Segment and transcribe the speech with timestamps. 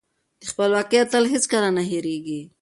[0.39, 2.41] د خپلواکۍ اتل هېڅکله نه هيريږي.